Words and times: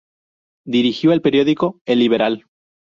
Dirigió 0.65 1.11
el 1.11 1.21
periódico 1.21 1.79
"El 1.85 1.99
Liberal". 1.99 2.47